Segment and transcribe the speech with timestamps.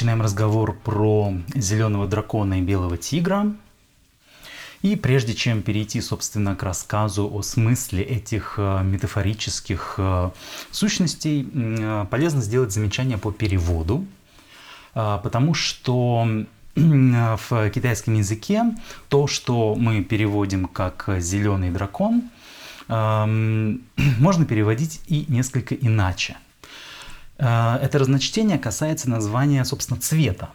[0.00, 3.52] начинаем разговор про зеленого дракона и белого тигра.
[4.80, 10.30] И прежде чем перейти, собственно, к рассказу о смысле этих э, метафорических э,
[10.70, 14.06] сущностей, э, полезно сделать замечание по переводу,
[14.94, 16.26] потому что
[16.74, 18.74] в китайском языке
[19.10, 22.22] то, что мы переводим как «зеленый дракон»,
[22.88, 23.82] эм,
[24.18, 26.38] можно переводить и несколько иначе.
[27.40, 30.50] Это разночтение касается названия, собственно, цвета.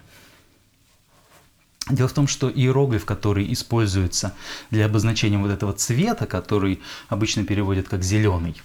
[1.90, 4.34] Дело в том, что иероглиф, который используется
[4.70, 8.56] для обозначения вот этого цвета, который обычно переводят как зеленый,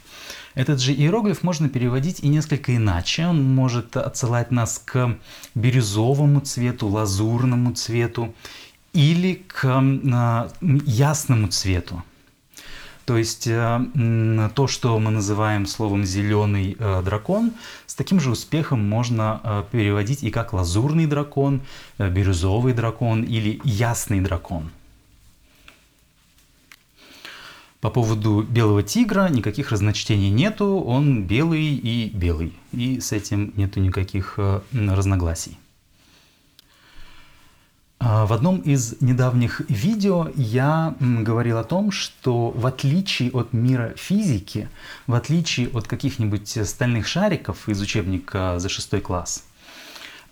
[0.55, 3.27] этот же иероглиф можно переводить и несколько иначе.
[3.27, 5.17] Он может отсылать нас к
[5.55, 8.35] бирюзовому цвету, лазурному цвету
[8.93, 12.03] или к а, ясному цвету.
[13.05, 17.53] То есть э, то, что мы называем словом зеленый э, дракон,
[17.87, 21.63] с таким же успехом можно э, переводить и как лазурный дракон,
[21.99, 24.71] бирюзовый дракон или ясный дракон.
[27.81, 33.81] По поводу белого тигра никаких разночтений нету, он белый и белый, и с этим нету
[33.81, 34.39] никаких
[34.73, 35.57] разногласий.
[38.03, 43.93] А, в одном из недавних видео я говорил о том, что в отличие от мира
[43.95, 44.71] физики,
[45.07, 49.45] в отличие от каких-нибудь стальных шариков из учебника за шестой класс,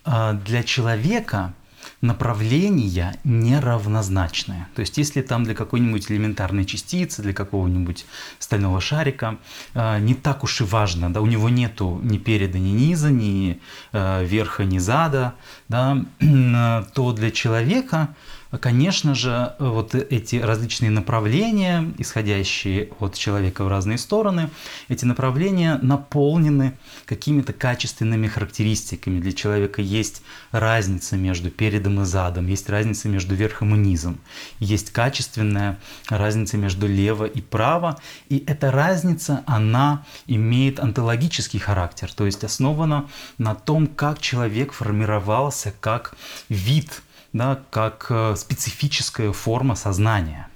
[0.03, 1.53] а, для человека
[2.01, 4.67] направления неравнозначные.
[4.75, 8.05] То есть если там для какой-нибудь элементарной частицы, для какого-нибудь
[8.39, 9.37] стального шарика
[9.73, 13.59] э, не так уж и важно, да, у него нету ни переда, ни низа, ни
[13.91, 15.35] э, верха, ни зада,
[15.67, 16.05] да,
[16.93, 18.15] то для человека
[18.57, 24.49] Конечно же, вот эти различные направления, исходящие от человека в разные стороны,
[24.87, 29.19] эти направления наполнены какими-то качественными характеристиками.
[29.19, 34.19] Для человека есть разница между передом и задом, есть разница между верхом и низом,
[34.57, 35.77] есть качественная
[36.09, 37.99] разница между лево и право,
[38.29, 43.07] и эта разница, она имеет онтологический характер, то есть основана
[43.37, 46.15] на том, как человек формировался как
[46.49, 47.03] вид–
[47.33, 50.49] да, как э, специфическая форма сознания.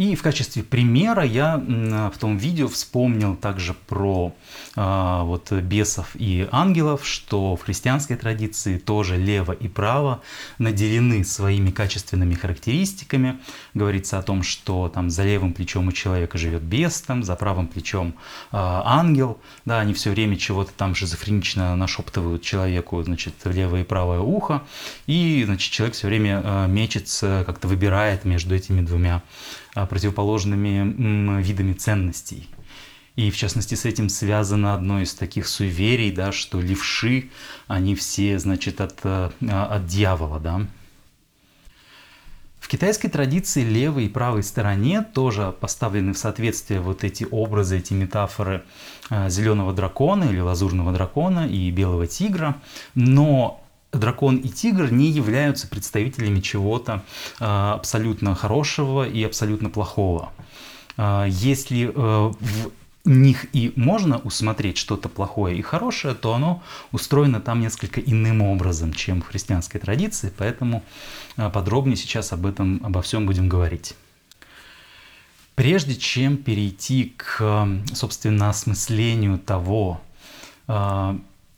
[0.00, 4.34] И в качестве примера я в том видео вспомнил также про
[4.74, 10.22] э, вот бесов и ангелов, что в христианской традиции тоже лево и право
[10.56, 13.40] наделены своими качественными характеристиками.
[13.74, 17.66] Говорится о том, что там за левым плечом у человека живет бес, там, за правым
[17.66, 18.14] плечом
[18.52, 19.38] э, ангел.
[19.66, 24.62] Да, они все время чего-то там шизофренично нашептывают человеку, значит, левое и правое ухо.
[25.06, 29.20] И, значит, человек все время э, мечется, как-то выбирает между этими двумя
[29.74, 32.48] противоположными видами ценностей.
[33.16, 37.30] И в частности с этим связано одно из таких суеверий, да, что левши,
[37.66, 40.66] они все, значит, от, а, от дьявола, да.
[42.60, 47.94] В китайской традиции левой и правой стороне тоже поставлены в соответствие вот эти образы, эти
[47.94, 48.62] метафоры
[49.10, 52.56] а, зеленого дракона или лазурного дракона и белого тигра,
[52.94, 53.59] но
[53.92, 57.02] дракон и тигр не являются представителями чего-то
[57.38, 60.32] а, абсолютно хорошего и абсолютно плохого.
[60.96, 62.70] А, если э, в
[63.04, 66.62] них и можно усмотреть что-то плохое и хорошее, то оно
[66.92, 70.84] устроено там несколько иным образом, чем в христианской традиции, поэтому
[71.36, 73.94] а, подробнее сейчас об этом, обо всем будем говорить.
[75.56, 80.00] Прежде чем перейти к, собственно, осмыслению того,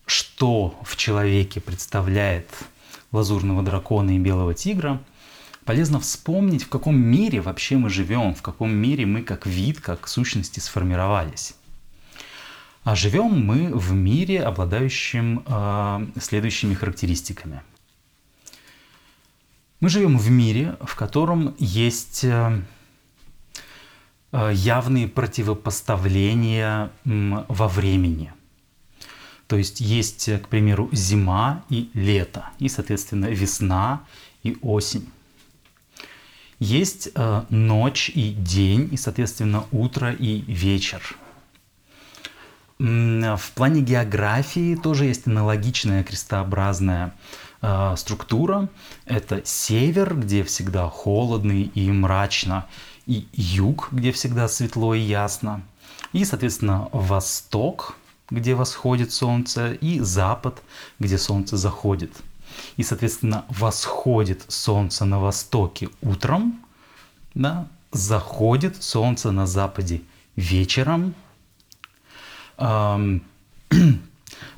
[0.07, 2.49] что в человеке представляет
[3.13, 5.01] лазурного дракона и белого тигра,
[5.65, 10.09] полезно вспомнить, в каком мире вообще мы живем, в каком мире мы как вид, как
[10.09, 11.55] сущности сформировались.
[12.85, 17.63] А живем мы в мире, обладающем э, следующими характеристиками.
[19.79, 22.63] Мы живем в мире, в котором есть э,
[24.33, 28.33] явные противопоставления э, во времени–
[29.53, 34.01] то есть есть, к примеру, зима и лето, и, соответственно, весна
[34.43, 35.11] и осень.
[36.59, 41.03] Есть э, ночь и день, и, соответственно, утро и вечер.
[42.79, 47.13] В плане географии тоже есть аналогичная крестообразная
[47.61, 48.71] э, структура.
[49.05, 52.69] Это север, где всегда холодно и мрачно,
[53.05, 55.61] и юг, где всегда светло и ясно.
[56.15, 57.99] И, соответственно, восток,
[58.33, 60.63] где восходит солнце, и запад,
[60.99, 62.11] где солнце заходит.
[62.79, 66.65] И, соответственно, восходит солнце на востоке утром,
[67.35, 70.01] да, заходит солнце на западе
[70.35, 71.15] вечером.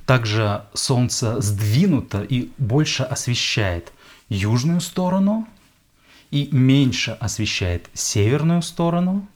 [0.07, 3.93] Также Солнце сдвинуто и больше освещает
[4.29, 5.49] южную сторону
[6.31, 9.27] и меньше освещает северную сторону.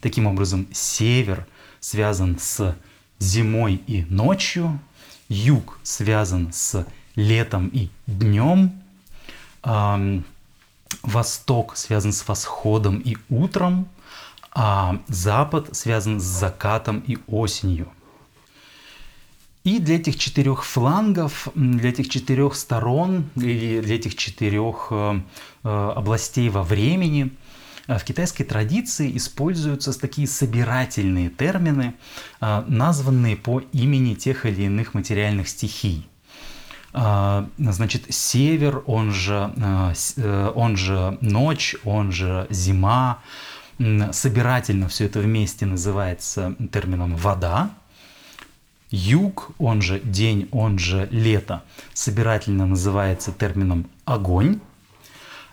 [0.00, 1.46] Таким образом, север
[1.80, 2.76] связан с
[3.20, 4.80] зимой и ночью,
[5.28, 6.84] юг связан с
[7.14, 8.72] летом и днем,
[11.02, 13.88] восток связан с восходом и утром,
[14.52, 17.88] а запад связан с закатом и осенью.
[19.62, 25.20] И для этих четырех флангов, для этих четырех сторон или для этих четырех э,
[25.64, 27.30] э, областей во времени
[27.98, 31.94] в китайской традиции используются такие собирательные термины,
[32.40, 36.06] названные по имени тех или иных материальных стихий.
[36.92, 39.52] Значит, север, он же,
[40.54, 43.18] он же ночь, он же зима,
[44.12, 47.70] собирательно все это вместе называется термином «вода».
[48.92, 54.60] Юг, он же день, он же лето, собирательно называется термином «огонь».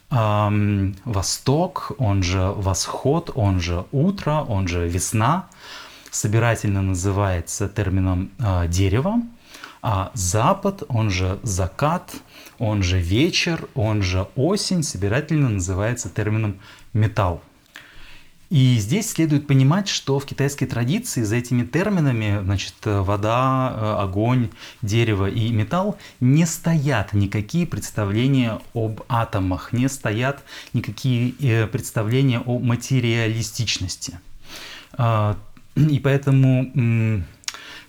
[0.10, 5.48] Восток, он же восход, он же утро, он же весна,
[6.12, 9.22] собирательно называется термином э, дерево,
[9.82, 12.14] а запад, он же закат,
[12.58, 16.60] он же вечер, он же осень, собирательно называется термином
[16.94, 17.42] металл.
[18.50, 24.50] И здесь следует понимать, что в китайской традиции за этими терминами, значит, вода, э, огонь,
[24.82, 32.60] дерево и металл, не стоят никакие представления об атомах, не стоят никакие э, представления о
[32.60, 34.18] материалистичности.
[34.94, 35.38] А,
[35.76, 36.72] и поэтому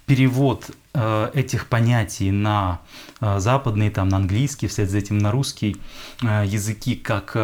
[0.06, 2.80] перевод э, этих понятий на
[3.20, 5.76] западный, там, на английский, вслед за этим на русский
[6.22, 7.36] языки как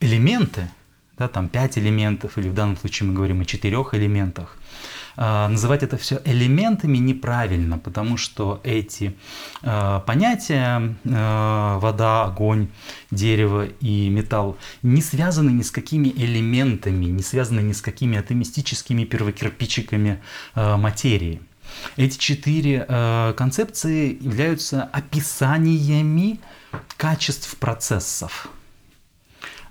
[0.00, 0.70] элементы–
[1.18, 4.56] да, там пять элементов, или в данном случае мы говорим о четырех элементах.
[5.20, 9.16] А, называть это все элементами неправильно, потому что эти
[9.62, 12.68] а, понятия а, вода, огонь,
[13.10, 19.02] дерево и металл не связаны ни с какими элементами, не связаны ни с какими атомистическими
[19.04, 20.22] первокирпичиками
[20.54, 21.40] материи.
[21.96, 22.84] Эти четыре
[23.36, 26.38] концепции являются описаниями
[26.96, 28.48] качеств процессов.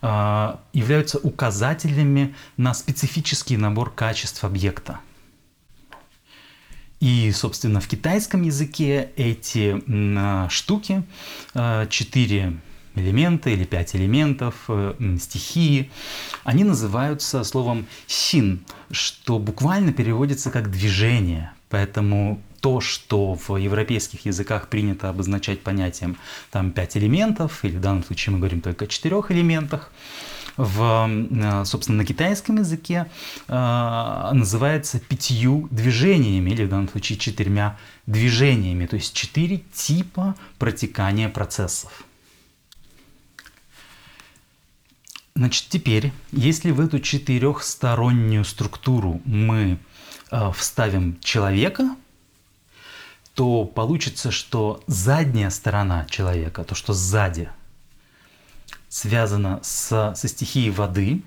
[0.01, 4.99] А, являются указателями на специфический набор качеств объекта.
[6.99, 9.81] И, собственно, в китайском языке эти
[10.17, 11.03] а, штуки,
[11.53, 12.59] а, четыре
[12.95, 15.91] элемента или пять элементов, э, стихии,
[16.44, 21.51] они называются словом «син», что буквально переводится как «движение».
[21.69, 26.18] Поэтому то, что в европейских языках принято обозначать понятием
[26.51, 29.92] там пять элементов, или в данном случае мы говорим только о четырех элементах,
[30.57, 33.07] в, э, собственно, на китайском языке
[33.48, 37.77] э, называется пятью движениями, или в данном случае четырьмя
[38.07, 42.04] движениями, то есть четыре типа протекания процессов.
[45.36, 49.77] Значит, теперь, если в эту четырехстороннюю структуру мы
[50.31, 51.95] э, вставим человека,
[53.38, 57.51] то получится, что задняя сторона человека, то, что сзади,
[58.89, 61.22] связано с, со стихией воды.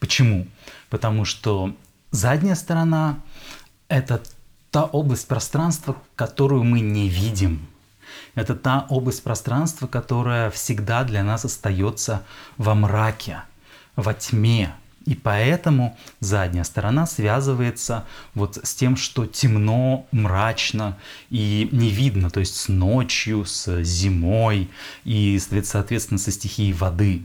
[0.00, 0.46] Почему?
[0.90, 1.74] Потому что
[2.10, 3.20] задняя сторона–
[3.88, 4.22] это
[4.70, 7.66] та область пространства, которую мы не видим.
[8.34, 12.22] Это та область пространства, которая всегда для нас остается
[12.58, 13.44] во мраке,
[13.96, 14.74] во тьме,
[15.06, 18.04] и поэтому задняя сторона связывается
[18.34, 20.98] вот с тем, что темно, мрачно
[21.30, 24.68] и не видно, то есть с ночью, с зимой
[25.04, 27.24] и, соответственно, со стихией воды.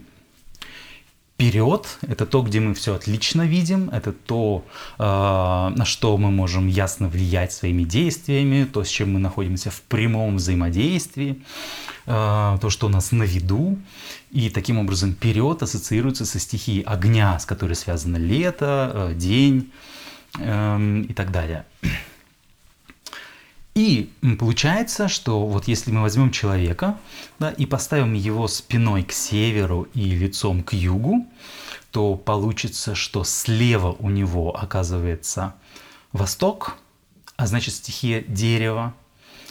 [1.36, 4.64] Вперед– это то, где мы все отлично видим, это то,
[4.96, 9.82] а, на что мы можем ясно влиять своими действиями, то, с чем мы находимся в
[9.82, 11.42] прямом взаимодействии,
[12.06, 13.78] а, то, что у нас на виду.
[14.30, 19.70] И таким образом вперед ассоциируется со стихией огня, с которой связано лето, э, день
[20.38, 21.66] эм, и так далее.
[23.76, 26.98] И получается, что вот если мы возьмем человека
[27.38, 31.26] да, и поставим его спиной к северу и лицом к югу,
[31.90, 35.56] то получится, что слева у него оказывается
[36.12, 36.78] восток,
[37.36, 38.94] а значит стихия дерева,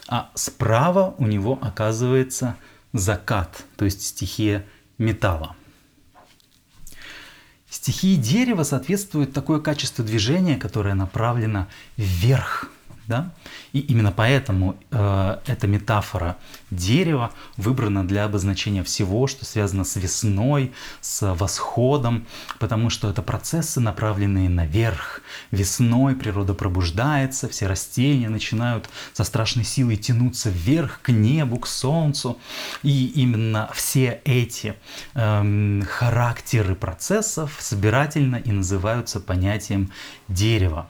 [0.08, 2.55] а справа у него оказывается
[2.94, 4.65] закат, то есть стихия
[4.98, 5.55] металла.
[7.70, 12.72] Стихии дерева соответствует такое качество движения, которое направлено вверх,
[13.08, 13.32] Да?
[13.72, 16.38] И именно поэтому э, эта метафора
[16.72, 20.72] дерева выбрана для обозначения всего, что связано с весной,
[21.02, 22.26] с восходом,
[22.60, 25.22] потому что это процессы, направленные наверх.
[25.52, 32.40] Весной природа пробуждается, все растения начинают со страшной силой тянуться вверх, к небу, к солнцу.
[32.82, 34.76] И именно все эти
[35.14, 39.92] э, характеры процессов собирательно и называются понятием
[40.28, 40.88] дерева.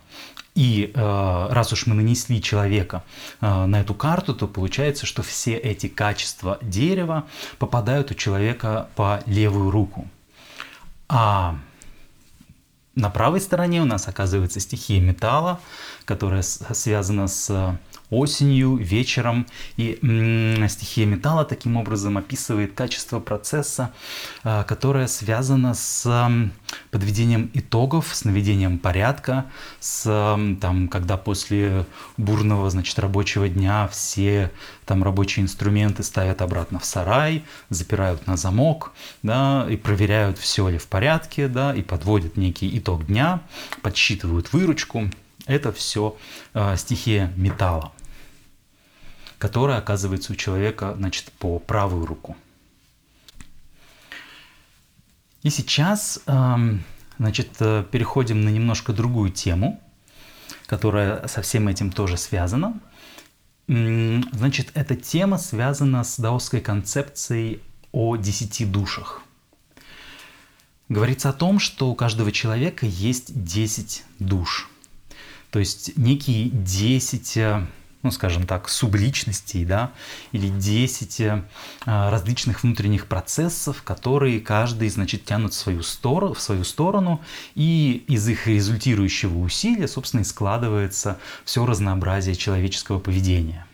[0.55, 3.03] И э, раз уж мы нанесли человека
[3.41, 7.25] э, на эту карту, то получается, что все эти качества дерева
[7.59, 10.07] попадают у человека по левую руку.
[11.09, 11.57] А
[12.95, 15.59] на правой стороне у нас оказывается стихия металла,
[16.05, 17.77] которая связана с
[18.15, 19.45] осенью, вечером.
[19.77, 19.97] И
[20.69, 23.91] стихия металла таким образом описывает качество процесса,
[24.43, 26.05] а, которое связано с
[26.91, 29.45] подведением итогов, с наведением порядка,
[29.79, 30.03] с
[30.61, 31.85] там, когда после
[32.17, 34.51] бурного значит, рабочего дня все
[34.85, 38.91] там рабочие инструменты ставят обратно в сарай, запирают на замок,
[39.23, 43.41] да, и проверяют, все ли в порядке, да, и подводят некий итог дня,
[43.81, 45.09] подсчитывают выручку.
[45.47, 46.17] Это все
[46.53, 47.91] э, стихия металла
[49.45, 52.35] которая оказывается у человека значит, по правую руку.
[55.43, 56.83] И сейчас эм,
[57.19, 59.79] значит, э, переходим на немножко другую тему,
[60.65, 62.79] которая со всем этим тоже связана.
[63.67, 67.61] Значит, эта тема связана с даосской концепцией
[67.91, 69.21] о десяти душах.
[70.89, 74.71] Говорится о том, что у каждого человека есть 10 душ.
[75.51, 77.67] То есть некие 10
[78.05, 79.91] ну, скажем так, субличностей, да,
[80.31, 81.41] или 10 э,
[81.85, 87.19] различных внутренних процессов, которые каждый, значит, тянут в свою, сторону, в свою сторону,
[87.55, 93.65] и из их результирующего усилия, собственно, и складывается все разнообразие человеческого поведения.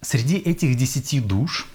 [0.00, 1.66] Среди этих десяти душ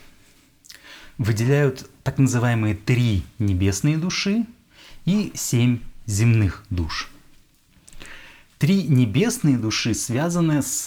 [1.17, 4.45] выделяют так называемые три небесные души
[5.03, 7.11] и семь земных душ–
[8.57, 10.85] Три небесные души связаны с,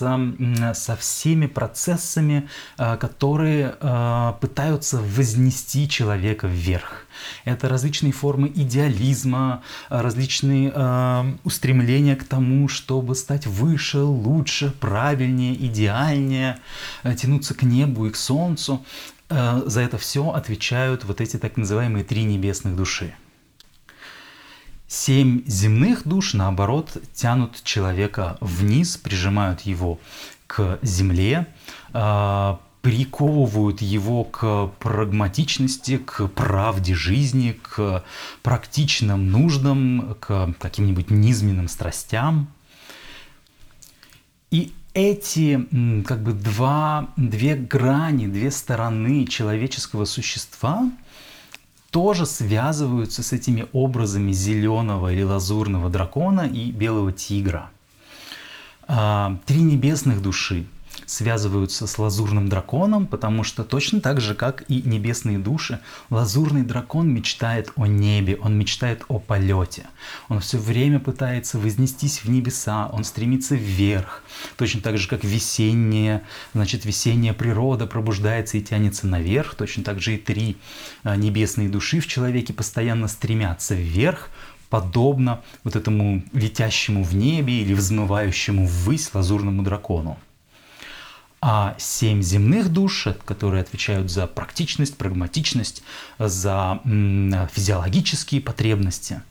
[0.74, 7.06] со всеми процессами, э, которые э, пытаются вознести человека вверх.
[7.44, 16.58] Это различные формы идеализма, различные э, устремления к тому, чтобы стать выше, лучше, правильнее, идеальнее,
[17.16, 18.84] тянуться к небу и к солнцу.
[19.28, 23.14] За это все отвечают вот эти так называемые три небесных души.
[24.92, 30.00] Семь земных душ, наоборот, тянут человека вниз, прижимают его
[30.48, 31.46] к земле,
[31.92, 38.02] а, приковывают его к прагматичности, к правде жизни, к
[38.42, 42.48] практичным нуждам, к каким-нибудь низменным страстям.
[44.50, 45.68] И эти
[46.02, 50.90] как бы два, две грани, две стороны человеческого существа–
[51.90, 57.70] тоже связываются с этими образами зеленого или лазурного дракона и белого тигра.
[58.86, 60.66] А, три небесных души
[61.06, 65.80] связываются с лазурным драконом, потому что точно так же, как и небесные души,
[66.10, 69.86] лазурный дракон мечтает о небе, он мечтает о полете.
[70.28, 74.22] Он все время пытается вознестись в небеса, он стремится вверх.
[74.56, 76.22] Точно так же, как весенняя,
[76.54, 80.56] значит, весенняя природа пробуждается и тянется наверх, точно так же и три
[81.02, 84.30] а, небесные души в человеке постоянно стремятся вверх,
[84.70, 90.16] подобно вот этому летящему в небе или взмывающему ввысь лазурному дракону
[91.42, 95.82] а семь земных душ, которые отвечают за практичность, прагматичность,
[96.18, 99.22] за физиологические потребности,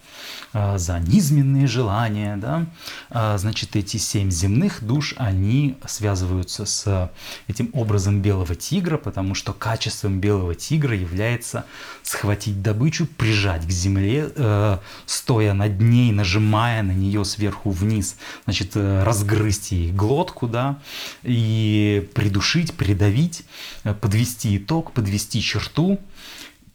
[0.52, 2.66] а, за низменные желания, да,
[3.12, 7.12] а, значит, эти семь земных душ, они связываются с
[7.48, 11.66] этим образом белого тигра, потому что качеством белого тигра является
[12.02, 18.72] схватить добычу, прижать к земле, э, стоя над ней, нажимая на нее сверху вниз, значит,
[18.74, 20.80] э, разгрызть ей глотку, да,
[21.22, 23.44] и придушить, придавить,
[23.84, 26.00] э, подвести итог, подвести черту,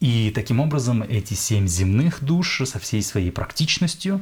[0.01, 4.21] и таким образом эти семь земных душ со всей своей практичностью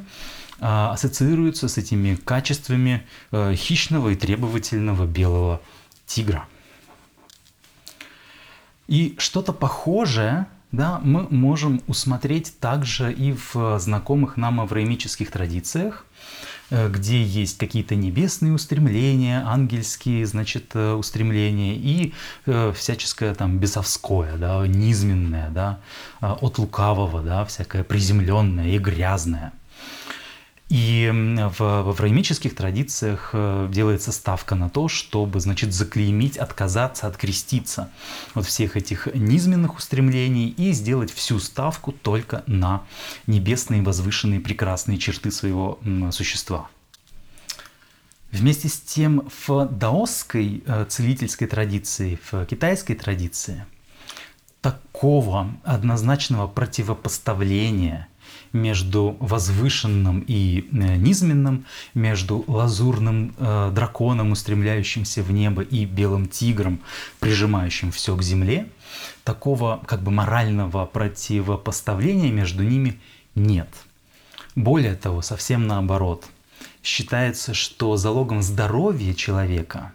[0.61, 5.61] а, ассоциируются с этими качествами а, хищного и требовательного белого
[6.05, 6.47] тигра.
[8.87, 16.05] И что-то похожее да, мы можем усмотреть также и в знакомых нам авраамических традициях.
[16.73, 22.13] Э, где есть какие-то небесные устремления, ангельские, значит, э, устремления и
[22.47, 25.79] э, всяческое там бесовское, да, низменное, да,
[26.19, 29.53] от лукавого, да, всякое приземленное и грязное.
[30.73, 37.91] И в, в авраамических традициях э, делается ставка на то, чтобы, значит, заклеймить, отказаться, откреститься
[38.33, 42.81] от всех этих низменных устремлений и сделать всю ставку только на
[43.27, 45.77] небесные, возвышенные, прекрасные черты своего
[46.09, 46.69] существа.
[48.31, 53.67] Вместе с тем в даосской э, целительской традиции, в китайской традиции
[54.61, 58.07] такого однозначного противопоставления
[58.53, 66.79] между возвышенным и э, низменным, между лазурным э, драконом, устремляющимся в небо, и белым тигром,
[67.19, 68.67] прижимающим все к земле,
[69.23, 72.99] такого как бы морального противопоставления между ними
[73.35, 73.69] нет.
[74.55, 76.25] Более того, совсем наоборот–
[76.83, 79.93] считается, что залогом здоровья человека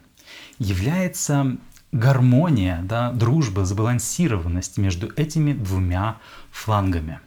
[0.58, 1.56] является
[1.92, 6.16] гармония, да, дружба, сбалансированность между этими двумя
[6.50, 7.20] флангами.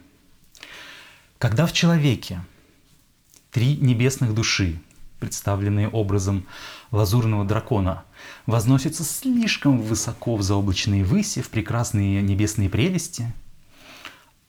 [1.42, 2.40] Когда в человеке
[3.50, 4.80] три небесных души,
[5.18, 6.46] представленные образом
[6.92, 8.04] лазурного дракона,
[8.46, 13.32] возносятся слишком высоко в заоблачные выси, в прекрасные небесные прелести,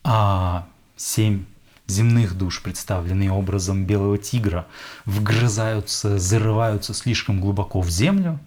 [0.03, 1.45] а семь
[1.87, 4.67] земных душ, представленные образом белого тигра,
[5.05, 8.39] вгрызаются, зарываются слишком глубоко в землю,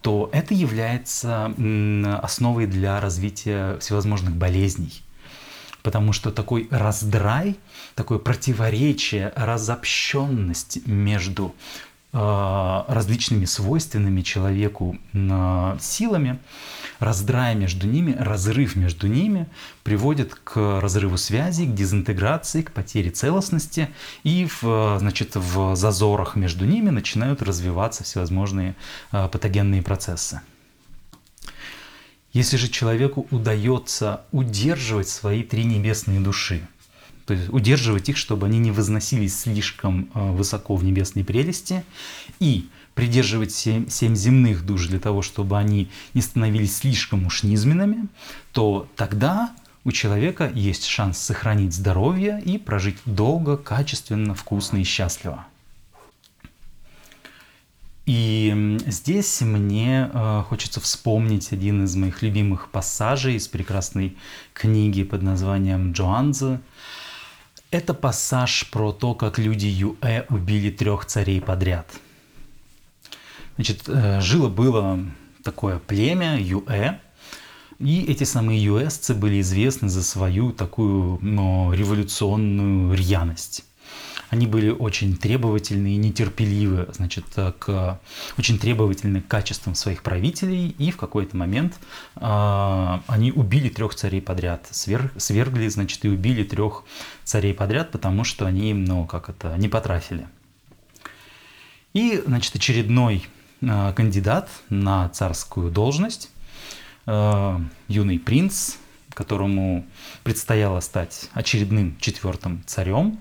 [0.00, 1.54] то это является
[2.20, 5.05] основой для развития всевозможных болезней.
[5.86, 7.56] Потому что такой раздрай,
[7.94, 11.54] такое противоречие, разобщенность между
[12.12, 16.40] э, различными свойственными человеку э, силами,
[16.98, 19.46] раздрай между ними, разрыв между ними
[19.84, 23.88] приводит к разрыву связи, к дезинтеграции, к потере целостности,
[24.24, 28.74] и в, значит, в зазорах между ними начинают развиваться всевозможные
[29.12, 30.40] патогенные процессы.
[32.36, 36.68] Если же человеку удается удерживать свои три небесные души,
[37.24, 41.82] то есть удерживать их, чтобы они не возносились слишком а, высоко в небесные прелести,
[42.38, 48.06] и придерживать семь, семь земных душ для того, чтобы они не становились слишком уж низменными,
[48.52, 55.46] то тогда у человека есть шанс сохранить здоровье и прожить долго, качественно, вкусно и счастливо.
[58.06, 64.16] И здесь мне э, хочется вспомнить один из моих любимых пассажей из прекрасной
[64.54, 66.60] книги под названием «Джоанза».
[67.70, 71.90] Это пассаж про то, как люди Юэ убили трех царей подряд–
[73.56, 75.00] Значит, э, жило-было
[75.42, 76.98] такое племя Юэ,
[77.78, 83.64] и эти самые юэсцы были известны за свою такую ну, революционную рьяность.
[84.30, 87.24] Они были очень требовательны и нетерпеливы, значит,
[87.58, 88.00] к,
[88.38, 91.78] очень требовательны к качествам своих правителей, и в какой-то момент
[92.16, 96.84] э, они убили трех царей подряд, свер, свергли, значит, и убили трех
[97.24, 100.26] царей подряд, потому что они, ну, как это, не потрафили.
[101.94, 103.26] И, значит, очередной
[103.62, 106.30] Э, кандидат на царскую должность,
[107.06, 107.58] э,
[107.88, 108.76] юный принц,
[109.14, 109.86] которому
[110.24, 113.18] предстояло стать очередным четвертым царем,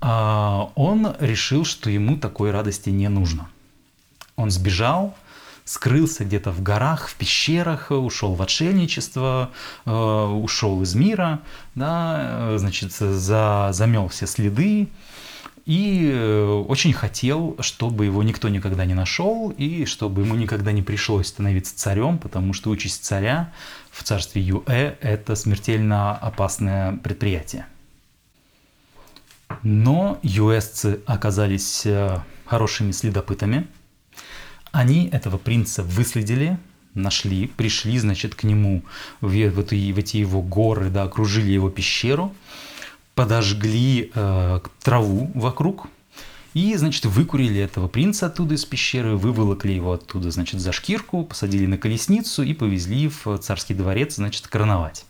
[0.00, 3.48] он решил, что ему такой радости не нужно.
[4.36, 5.14] Он сбежал,
[5.64, 9.50] скрылся где-то в горах, в пещерах, ушел в отшельничество,
[9.86, 11.40] э, ушел из мира,
[11.74, 14.88] да, значит, за, замел все следы,
[15.66, 20.82] и э, очень хотел, чтобы его никто никогда не нашел, и чтобы ему никогда не
[20.82, 23.52] пришлось становиться царем, потому что участь царя
[23.92, 27.66] в царстве Юэ– это смертельно опасное предприятие.
[29.62, 33.66] Но юэсцы оказались э, хорошими следопытами.
[34.72, 36.58] Они этого принца выследили,
[36.94, 38.82] нашли, пришли, значит, к нему
[39.20, 42.34] в, в, эти, в эти его горы, да, окружили его пещеру–
[43.20, 45.88] подожгли э, траву вокруг
[46.54, 51.66] и, значит, выкурили этого принца оттуда из пещеры, выволокли его оттуда, значит, за шкирку, посадили
[51.66, 55.04] на колесницу и повезли в царский дворец, значит, короновать.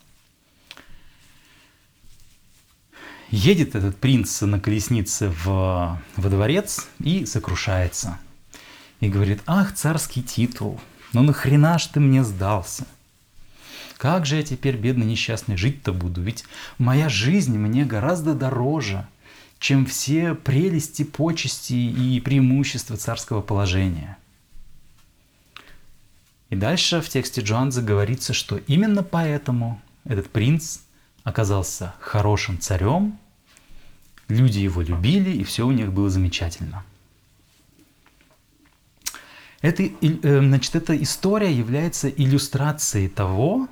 [3.30, 8.18] Едет этот принц на колеснице в, во дворец и сокрушается.
[9.00, 10.80] И говорит, ах, царский титул,
[11.12, 12.86] ну нахрена ж ты мне сдался–
[14.00, 16.22] как же я теперь, бедный несчастный, жить-то буду?
[16.22, 16.44] Ведь
[16.78, 19.06] моя жизнь мне гораздо дороже,
[19.58, 24.16] чем все прелести, почести и преимущества царского положения.
[26.48, 30.78] И дальше в тексте Джоанза говорится, что именно поэтому этот принц
[31.24, 33.18] оказался хорошим царем,
[34.28, 36.84] люди его любили, и все у них было замечательно.
[39.60, 39.90] Это, э,
[40.22, 43.68] значит, эта история является иллюстрацией того,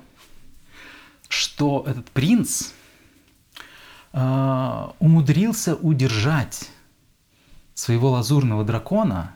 [1.27, 2.71] что этот принц
[4.13, 6.69] э, умудрился удержать
[7.73, 9.35] своего лазурного дракона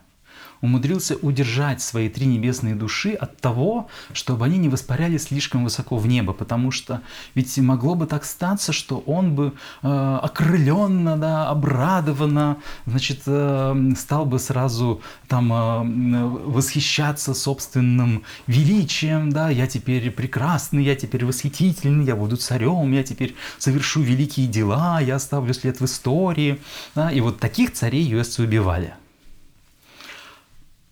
[0.64, 6.08] умудрился удержать свои три небесные души от того, чтобы они не воспаряли слишком высоко в
[6.08, 7.02] небо, потому что
[7.36, 14.26] ведь могло бы так статься, что он бы э, окрыленно, да, обрадованно, значит, э, стал
[14.26, 22.16] бы сразу там э, восхищаться собственным величием, да, я теперь прекрасный, я теперь восхитительный, я
[22.16, 26.62] буду царем, я теперь совершу великие дела, я оставлю след в истории,
[26.96, 28.94] да, и вот таких царей юэсцы убивали.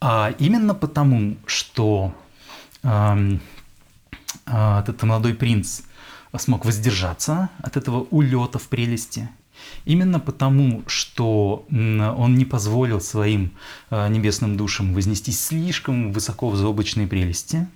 [0.01, 2.11] А именно потому, что
[2.81, 3.37] э,
[4.45, 5.81] этот молодой принц
[6.35, 9.29] смог воздержаться от этого улета в прелести,
[9.85, 13.51] именно потому, что он не позволил своим
[13.91, 17.67] э, небесным душам вознестись слишком высоко в заоблачные прелести,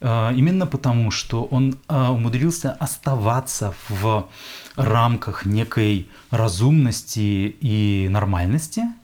[0.00, 4.28] э, именно потому, что он умудрился оставаться в
[4.76, 8.82] рамках некой разумности и нормальности–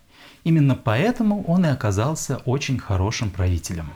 [0.44, 3.90] Именно поэтому он и оказался очень хорошим правителем.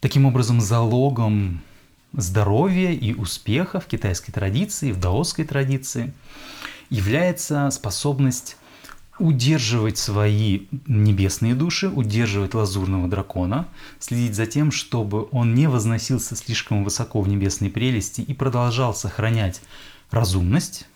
[0.00, 1.60] Таким образом, залогом
[2.12, 6.12] здоровья и успеха в китайской традиции, в даосской традиции
[6.90, 8.56] является способность
[9.18, 13.68] удерживать свои небесные души, удерживать лазурного дракона,
[14.00, 19.60] следить за тем, чтобы он не возносился слишком высоко в небесные прелести и продолжал сохранять
[20.10, 20.88] разумность,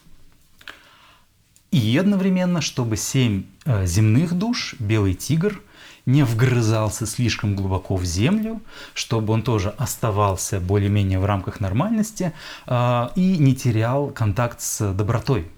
[1.77, 5.61] и одновременно, чтобы семь э, земных душ, белый тигр,
[6.07, 8.63] не вгрызался слишком глубоко в землю,
[8.95, 12.33] чтобы он тоже оставался более-менее в рамках нормальности
[12.67, 15.51] э, и не терял контакт с добротой.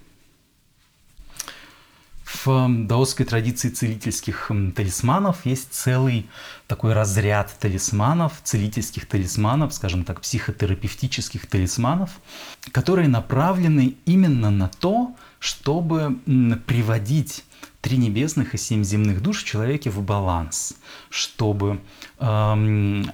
[2.29, 6.29] В даосской традиции целительских талисманов есть целый
[6.67, 12.11] такой разряд талисманов, целительских талисманов, скажем так, психотерапевтических талисманов,
[12.71, 16.19] которые направлены именно на то, чтобы
[16.67, 17.45] приводить
[17.81, 20.75] три небесных и семь земных душ в человеке в баланс,
[21.09, 21.81] чтобы
[22.19, 23.11] эм,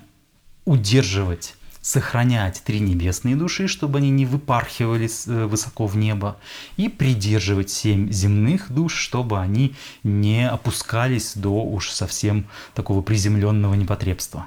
[0.64, 6.38] удерживать сохранять три небесные души, чтобы они не выпархивали э, высоко в небо,
[6.78, 14.46] и придерживать семь земных душ, чтобы они не опускались до уж совсем такого приземленного непотребства.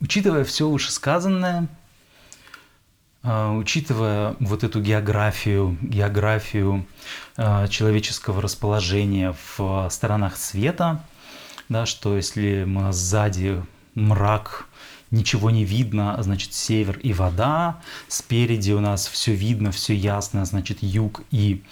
[0.00, 1.68] Учитывая все вышесказанное,
[3.22, 6.86] а, учитывая вот эту географию, географию
[7.36, 11.04] а, человеческого расположения в сторонах света,
[11.68, 13.62] да, что если нас сзади
[13.94, 14.66] мрак,
[15.10, 20.78] ничего не видно, значит север и вода, спереди у нас все видно, все ясно, значит
[20.82, 21.62] юг и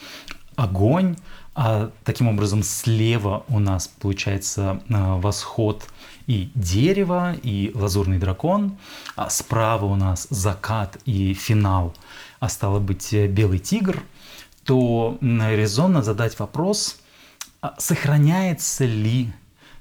[0.57, 1.17] огонь,
[1.55, 5.87] а таким образом слева у нас получается а, восход–
[6.31, 8.79] и дерево, и лазурный дракон,
[9.17, 11.93] а справа у нас закат и финал,
[12.39, 14.01] а стало быть э, белый тигр,
[14.65, 17.01] то резонно задать вопрос,
[17.63, 19.33] а сохраняется ли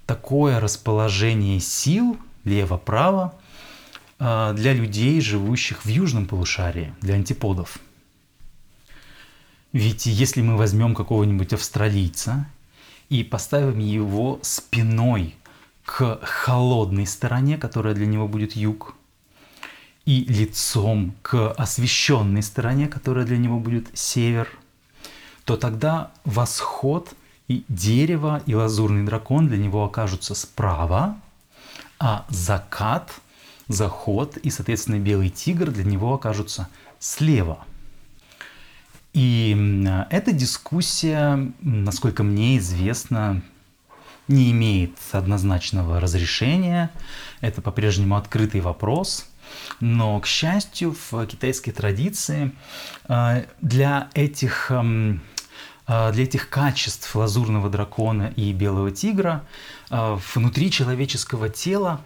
[0.07, 3.33] такое расположение сил лево-право
[4.19, 7.79] а, для людей, живущих в южном полушарии, для антиподов.
[9.71, 12.47] Ведь если мы возьмем какого-нибудь австралийца
[13.09, 15.35] и поставим его спиной
[15.85, 18.95] к холодной стороне, которая для него будет юг,
[20.05, 24.49] и лицом к освещенной стороне, которая для него будет север,
[25.45, 27.13] то тогда восход
[27.47, 31.17] и дерево, и лазурный дракон для него окажутся справа,
[31.99, 33.11] а закат,
[33.67, 37.65] заход и, соответственно, белый тигр для него окажутся слева.
[39.13, 43.41] И эта дискуссия, насколько мне известно,
[44.27, 46.91] не имеет однозначного разрешения.
[47.41, 49.25] Это по-прежнему открытый вопрос.
[49.79, 52.51] Но, к счастью, в китайской традиции
[53.07, 54.71] э, для этих,
[55.89, 59.43] для этих качеств лазурного дракона и белого тигра
[59.89, 62.01] э, внутри человеческого тела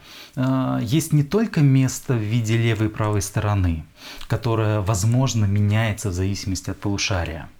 [0.81, 3.85] есть не только место в виде левой и правой стороны,
[4.27, 7.49] которое, возможно, меняется в зависимости от полушария–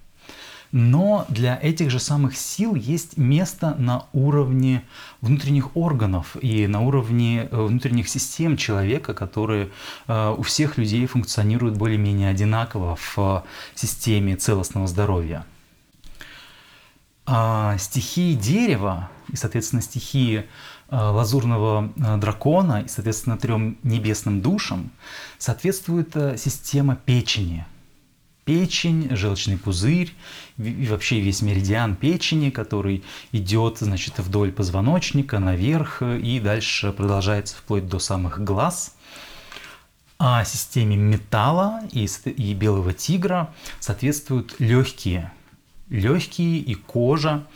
[0.76, 4.82] но для этих же самых сил есть место на уровне
[5.20, 9.70] внутренних органов и на уровне э, внутренних систем человека, которые
[10.08, 13.44] э, у всех людей функционируют более-менее одинаково в
[13.76, 15.46] системе целостного здоровья.
[17.26, 20.46] А стихии дерева и, соответственно, стихии
[20.90, 24.90] э, лазурного дракона и, соответственно, трем небесным душам
[25.38, 27.66] соответствует система печени–
[28.44, 30.12] печень, желчный пузырь
[30.58, 37.88] и вообще весь меридиан печени, который идет значит, вдоль позвоночника, наверх и дальше продолжается вплоть
[37.88, 38.96] до самых глаз.
[40.18, 45.32] А системе металла и, и белого тигра соответствуют легкие.
[45.94, 47.46] Легкие и кожа,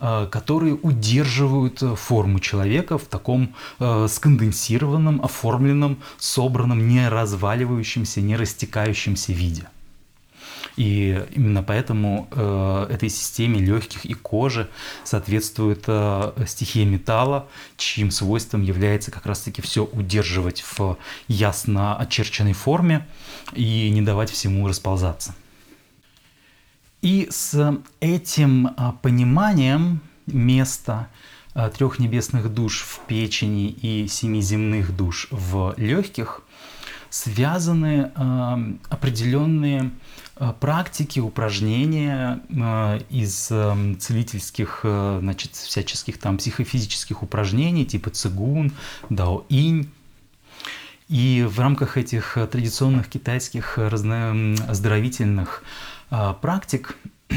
[0.00, 9.32] э, которые удерживают форму человека в таком э, сконденсированном, оформленном, собранном, не разваливающемся, не растекающемся
[9.32, 9.68] виде.
[10.76, 14.68] И именно поэтому э, этой системе легких и кожи
[15.04, 20.96] соответствует э, стихия металла, чьим свойством является как раз-таки все удерживать в
[21.28, 23.06] ясно очерченной форме
[23.52, 25.34] и не давать всему расползаться.
[27.04, 31.10] И с этим э, пониманием места
[31.54, 36.40] э, трех небесных душ в печени и семи земных душ в легких
[37.10, 39.90] связаны э, определенные
[40.58, 42.40] практики, упражнения
[43.08, 48.72] из целительских, значит, всяческих там психофизических упражнений типа цигун,
[49.10, 49.90] дао-инь.
[51.08, 55.62] И в рамках этих традиционных китайских оздоровительных
[56.40, 56.96] практик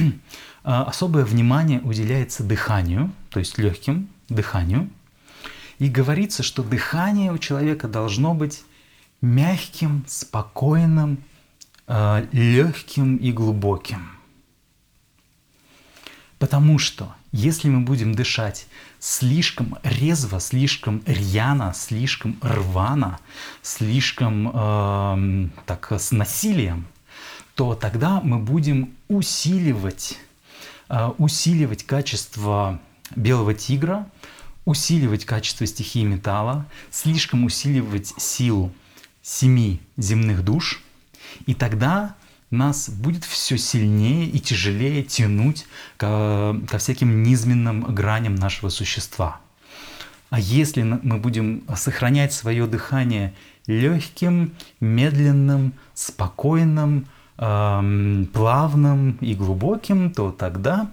[0.63, 4.89] особое внимание уделяется дыханию, то есть легким дыханию.
[5.79, 8.63] И говорится, что дыхание у человека должно быть
[9.21, 11.19] мягким, спокойным,
[11.87, 14.09] Э, легким и глубоким.
[16.37, 18.67] Потому что если мы будем дышать
[18.99, 23.19] слишком резво, слишком рьяно, слишком рвано,
[23.61, 26.85] слишком э, так с насилием,
[27.57, 30.17] то тогда мы будем усиливать,
[30.87, 32.79] э, усиливать качество
[33.15, 34.09] белого тигра,
[34.63, 38.71] усиливать качество стихии металла, слишком усиливать силу
[39.21, 40.81] семи земных душ–
[41.45, 42.15] и тогда
[42.49, 45.65] нас будет все сильнее и тяжелее тянуть
[45.97, 49.41] ко, ко всяким низменным граням нашего существа.
[50.29, 53.33] А если мы будем сохранять свое дыхание
[53.65, 60.89] легким, медленным, спокойным, плавным и глубоким, то тогда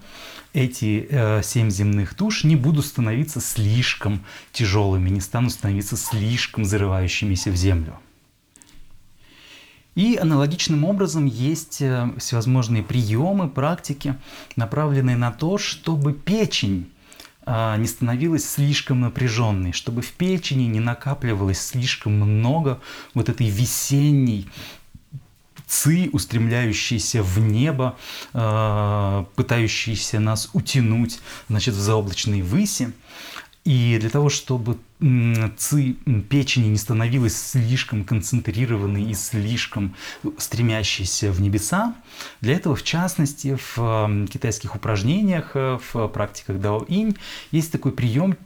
[0.53, 7.51] эти э, семь земных душ не будут становиться слишком тяжелыми, не станут становиться слишком зарывающимися
[7.51, 7.99] в землю.
[9.95, 14.15] И аналогичным образом есть э, всевозможные приемы, практики,
[14.55, 16.89] направленные на то, чтобы печень
[17.47, 22.79] а, не становилась слишком напряженной, чтобы в печени не накапливалось слишком много
[23.13, 24.47] вот этой весенней
[25.67, 27.97] ци, устремляющиеся в небо,
[28.33, 32.91] а, пытающиеся нас утянуть значит, в заоблачные выси.
[33.65, 34.77] И для того, чтобы
[35.57, 35.93] ци
[36.29, 39.95] печени не становилась слишком концентрированной и слишком
[40.37, 41.95] стремящейся в небеса,
[42.41, 47.17] для этого, в частности, в китайских упражнениях, э, в практиках Дао-инь
[47.51, 48.37] есть такой прием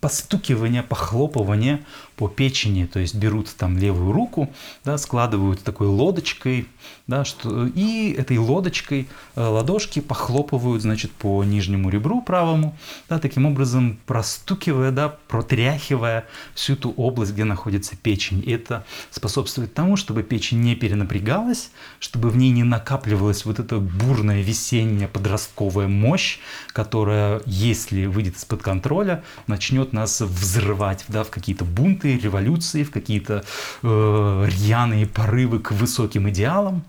[0.00, 1.84] постукивание, похлопывание
[2.18, 4.52] по печени, то есть берут там левую руку,
[4.84, 6.66] да, складывают такой лодочкой,
[7.06, 12.76] да, что, и этой лодочкой э, ладошки похлопывают, значит, по нижнему ребру правому,
[13.08, 18.42] да, таким образом простукивая, да, протряхивая всю ту область, где находится печень.
[18.44, 23.78] И это способствует тому, чтобы печень не перенапрягалась, чтобы в ней не накапливалась вот эта
[23.78, 26.40] бурная весенняя подростковая мощь,
[26.72, 33.44] которая, если выйдет из-под контроля, начнет нас взрывать да, в какие-то бунты, революции, в какие-то
[33.82, 36.84] э, рьяные порывы к высоким идеалам.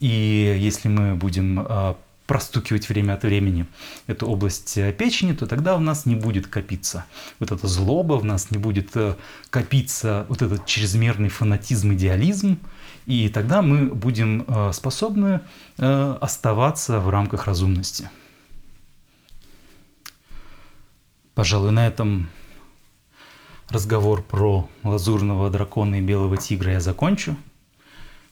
[0.00, 1.94] И если мы будем э,
[2.26, 3.66] простукивать время от времени
[4.06, 7.04] эту область э, печени, то тогда у нас не будет копиться
[7.38, 9.16] вот эта злоба, у нас не будет э,
[9.50, 12.58] копиться вот этот чрезмерный фанатизм, идеализм,
[13.06, 15.40] и тогда мы будем э, способны
[15.76, 18.08] оставаться в рамках разумности.
[21.34, 22.28] Пожалуй, на этом
[23.68, 27.36] разговор про лазурного дракона и белого тигра я закончу.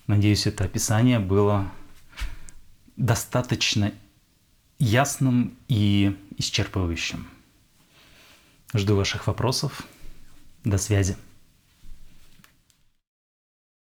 [0.06, 1.70] Надеюсь, это описание было
[2.96, 3.92] достаточно
[4.78, 7.24] ясным и исчерпывающим.
[8.74, 9.82] Жду ваших вопросов.
[10.64, 11.16] До связи.